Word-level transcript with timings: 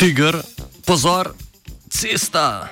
Tiger, 0.00 0.42
pozor, 0.84 1.34
cesta. 1.88 2.68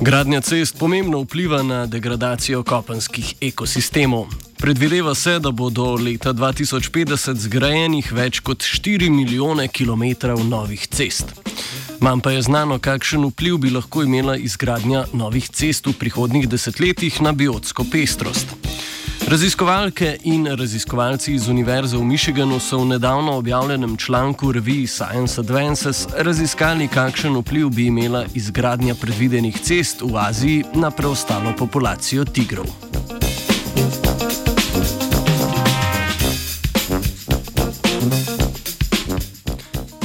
Gradnja 0.00 0.40
cest 0.40 0.78
pomembno 0.78 1.20
vpliva 1.22 1.62
na 1.62 1.86
degradacijo 1.86 2.62
kopenskih 2.62 3.34
ekosistemov. 3.40 4.26
Predvideva 4.58 5.14
se, 5.14 5.38
da 5.38 5.50
bo 5.50 5.70
do 5.70 5.94
leta 5.94 6.32
2050 6.32 7.38
zgrajenih 7.46 8.12
več 8.12 8.40
kot 8.40 8.66
4 8.66 9.10
milijone 9.10 9.68
kilometrov 9.68 10.42
novih 10.42 10.88
cest. 10.90 11.30
Manj 12.00 12.24
pa 12.26 12.34
je 12.34 12.42
znano, 12.42 12.80
kakšen 12.82 13.22
vpliv 13.30 13.62
bi 13.62 13.70
lahko 13.70 14.02
imela 14.02 14.34
izgradnja 14.36 15.04
novih 15.14 15.46
cest 15.46 15.86
v 15.86 15.94
prihodnjih 15.94 16.48
desetletjih 16.48 17.22
na 17.22 17.32
biotsko 17.32 17.86
pestrost. 17.86 18.61
Raziskovalke 19.32 20.18
in 20.22 20.46
raziskovalci 20.46 21.32
iz 21.34 21.48
Univerze 21.48 21.96
v 21.96 22.04
Michiganu 22.04 22.58
so 22.60 22.78
v 22.78 22.84
nedavno 22.84 23.32
objavljenem 23.32 23.96
članku 23.96 24.52
reviji 24.52 24.86
Science 24.86 25.40
Advances 25.40 26.06
raziskali, 26.16 26.88
kakšen 26.88 27.36
vpliv 27.40 27.68
bi 27.68 27.86
imela 27.86 28.24
izgradnja 28.34 28.94
predvidenih 28.94 29.56
cest 29.62 30.02
v 30.04 30.16
Aziji 30.16 30.64
na 30.74 30.90
preostalo 30.90 31.56
populacijo 31.56 32.24
tigrov. 32.24 32.91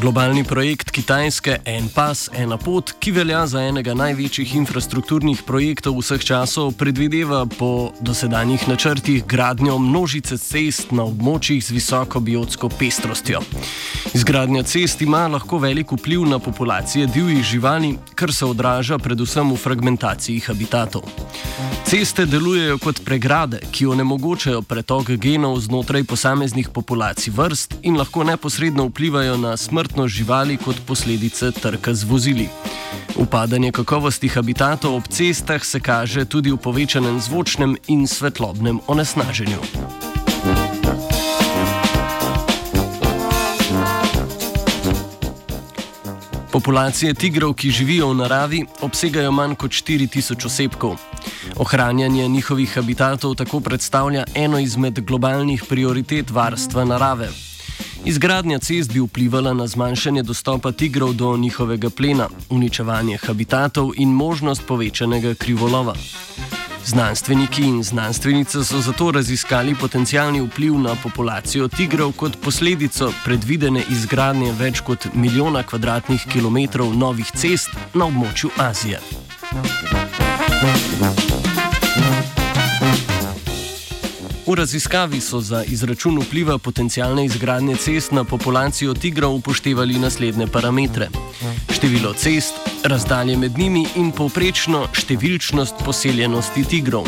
Globalni 0.00 0.44
projekt 0.44 0.90
Kitajske 0.90 1.58
En 1.68 1.88
pas, 1.92 2.22
ena 2.32 2.56
pot, 2.56 2.88
ki 3.04 3.12
velja 3.12 3.42
za 3.50 3.60
enega 3.68 3.92
največjih 3.92 4.54
infrastrukturnih 4.62 5.42
projektov 5.44 5.98
vseh 5.98 6.24
časov, 6.24 6.70
predvideva 6.80 7.42
po 7.44 7.90
dosedanjih 8.00 8.64
načrtih 8.70 9.26
gradnjo 9.28 9.76
množice 9.76 10.38
cest 10.40 10.94
na 10.96 11.04
območjih 11.04 11.60
z 11.60 11.76
visoko 11.76 12.22
biotsko 12.24 12.72
pestrostjo. 12.80 13.42
Izgradnja 14.16 14.64
cest 14.64 15.04
ima 15.04 15.26
lahko 15.28 15.60
velik 15.60 15.92
vpliv 15.92 16.24
na 16.32 16.40
populacije 16.40 17.04
divjih 17.06 17.44
živali, 17.44 17.92
kar 18.14 18.32
se 18.32 18.48
odraža 18.48 18.96
predvsem 18.98 19.52
v 19.52 19.60
fragmentaciji 19.60 20.40
habitatov. 20.48 21.04
Ceste 21.90 22.22
delujejo 22.22 22.76
kot 22.78 23.00
pregrade, 23.04 23.58
ki 23.74 23.88
onemogočajo 23.90 24.60
pretok 24.62 25.08
genov 25.18 25.56
znotraj 25.58 26.04
posameznih 26.06 26.68
populacij 26.70 27.32
vrst 27.34 27.74
in 27.82 27.96
lahko 27.98 28.22
neposredno 28.24 28.84
vplivajo 28.86 29.36
na 29.36 29.56
smrt 29.56 29.90
smrtnost 29.90 30.14
živali 30.14 30.56
kot 30.56 30.76
posledice 30.86 31.50
trka 31.50 31.94
z 31.94 32.04
vozili. 32.04 32.48
Upadanje 33.16 33.72
kakovosti 33.72 34.28
habitatov 34.28 34.94
ob 34.94 35.08
cestah 35.08 35.64
se 35.64 35.80
kaže 35.80 36.24
tudi 36.24 36.52
v 36.52 36.56
povečanem 36.56 37.20
zvočnem 37.20 37.76
in 37.86 38.06
svetlobnem 38.06 38.78
onesnaženju. 38.86 39.58
Populacije 46.52 47.14
tigrov, 47.14 47.54
ki 47.54 47.70
živijo 47.70 48.08
v 48.08 48.14
naravi, 48.14 48.64
obsegajo 48.80 49.32
manj 49.32 49.54
kot 49.54 49.70
4000 49.70 50.46
osebkov. 50.46 50.98
Ohranjanje 51.60 52.28
njihovih 52.28 52.74
habitatov 52.74 53.34
tako 53.34 53.60
predstavlja 53.60 54.24
eno 54.34 54.58
izmed 54.58 55.00
globalnih 55.00 55.64
prioritet 55.68 56.30
varstva 56.30 56.84
narave. 56.84 57.28
Izgradnja 58.04 58.58
cest 58.58 58.92
bi 58.92 59.00
vplivala 59.00 59.52
na 59.54 59.66
zmanjšanje 59.66 60.22
dostopa 60.22 60.72
tigrov 60.72 61.12
do 61.12 61.36
njihovega 61.36 61.90
plena, 61.90 62.28
uničevanje 62.50 63.18
habitatov 63.26 63.90
in 63.96 64.08
možnost 64.08 64.62
povečanega 64.68 65.34
krivolova. 65.34 65.94
Znanstveniki 66.86 67.62
in 67.62 67.82
znanstvenice 67.82 68.64
so 68.64 68.80
zato 68.80 69.10
raziskali 69.10 69.74
potencijalni 69.74 70.40
vpliv 70.40 70.78
na 70.78 70.96
populacijo 71.02 71.68
tigrov 71.68 72.12
kot 72.12 72.36
posledico 72.44 73.12
predvidene 73.24 73.84
izgradnje 73.90 74.52
več 74.52 74.80
kot 74.80 75.06
milijona 75.14 75.62
kvadratnih 75.62 76.24
kilometrov 76.32 76.96
novih 76.96 77.32
cest 77.36 77.68
na 77.94 78.04
območju 78.04 78.50
Azije. 78.56 79.00
Thank 81.00 81.30
you. 81.44 81.49
V 84.50 84.54
raziskavi 84.54 85.20
so 85.20 85.40
za 85.40 85.64
izračun 85.64 86.18
vpliva 86.22 86.58
potencijalne 86.58 87.24
izgradnje 87.24 87.76
cest 87.76 88.12
na 88.12 88.24
populacijo 88.24 88.94
tigrov 88.94 89.34
upoštevali 89.34 89.98
naslednje 89.98 90.46
parametre: 90.46 91.08
število 91.72 92.12
cest, 92.12 92.54
razdalje 92.84 93.36
med 93.36 93.58
njimi 93.58 93.86
in 93.96 94.10
povprečno 94.12 94.88
številčnost 94.92 95.84
poseljenosti 95.84 96.64
tigrov. 96.64 97.06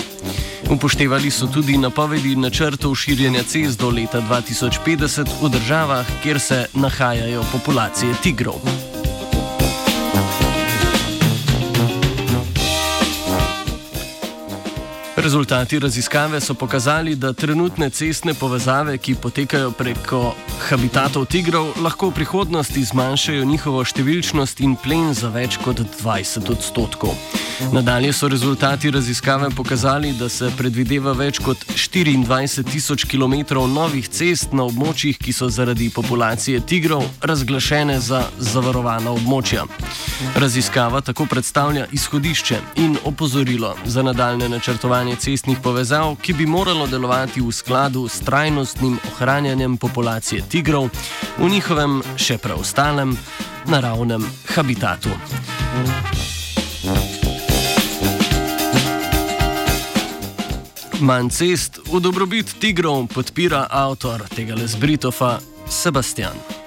Upoštevali 0.70 1.30
so 1.30 1.50
tudi 1.50 1.76
napovedi 1.78 2.36
načrtov 2.36 2.94
širjenja 2.94 3.42
cest 3.42 3.80
do 3.80 3.90
leta 3.90 4.22
2050 4.22 5.26
v 5.42 5.52
državah, 5.58 6.06
kjer 6.22 6.40
se 6.40 6.66
nahajajo 6.74 7.42
populacije 7.52 8.14
tigrov. 8.22 8.91
Rezultati 15.22 15.78
raziskave 15.78 16.40
so 16.40 16.54
pokazali, 16.54 17.14
da 17.14 17.32
trenutne 17.32 17.90
cestne 17.90 18.34
povezave, 18.34 18.98
ki 18.98 19.14
potekajo 19.14 19.70
preko 19.70 20.34
habitatov 20.68 21.28
tigrov, 21.30 21.68
lahko 21.78 22.10
v 22.10 22.16
prihodnosti 22.16 22.82
zmanjšajo 22.90 23.44
njihovo 23.46 23.84
številčnost 23.86 24.64
in 24.66 24.74
plen 24.74 25.14
za 25.14 25.30
več 25.30 25.60
kot 25.62 25.78
20 26.02 26.50
odstotkov. 26.50 27.14
Nadalje 27.72 28.12
so 28.12 28.28
rezultati 28.28 28.90
raziskave 28.90 29.50
pokazali, 29.50 30.12
da 30.12 30.28
se 30.28 30.50
predvideva 30.56 31.12
več 31.12 31.38
kot 31.38 31.64
24 31.68 32.70
tisoč 32.72 33.04
km 33.04 33.34
novih 33.68 34.08
cest 34.08 34.52
na 34.52 34.64
območjih, 34.64 35.18
ki 35.18 35.32
so 35.32 35.48
zaradi 35.48 35.90
populacije 35.90 36.60
tigrov 36.66 37.04
razglašene 37.20 38.00
za 38.00 38.22
zavarovana 38.38 39.12
območja. 39.12 39.64
Raziskava 40.36 41.00
tako 41.00 41.26
predstavlja 41.26 41.86
izhodišče 41.92 42.58
in 42.76 42.96
opozorilo 43.04 43.76
za 43.84 44.02
nadaljne 44.02 44.48
načrtovanje 44.48 45.16
cestnih 45.16 45.58
povezav, 45.62 46.16
ki 46.22 46.32
bi 46.32 46.46
moralo 46.46 46.86
delovati 46.86 47.40
v 47.40 47.52
skladu 47.52 48.08
s 48.08 48.20
trajnostnim 48.20 48.98
ohranjanjem 49.12 49.76
populacije 49.76 50.42
tigrov 50.48 50.90
v 51.38 51.48
njihovem 51.48 52.02
še 52.16 52.38
preostalem 52.38 53.16
naravnem 53.66 54.26
habitatu. 54.54 55.10
Manj 61.02 61.34
cest 61.34 61.82
v 61.90 61.98
dobrobit 61.98 62.62
tigrov 62.62 63.10
podpira 63.10 63.66
avtor 63.66 64.22
tega 64.30 64.54
Lesbritofa 64.54 65.42
Sebastian. 65.66 66.61